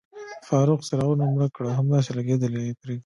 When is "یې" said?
2.67-2.73